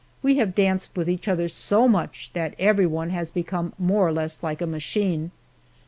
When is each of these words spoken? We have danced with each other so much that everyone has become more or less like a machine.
We 0.23 0.37
have 0.37 0.55
danced 0.55 0.97
with 0.97 1.07
each 1.07 1.27
other 1.27 1.47
so 1.47 1.87
much 1.87 2.31
that 2.33 2.55
everyone 2.57 3.11
has 3.11 3.29
become 3.29 3.73
more 3.77 4.07
or 4.07 4.11
less 4.11 4.41
like 4.41 4.59
a 4.59 4.65
machine. 4.65 5.29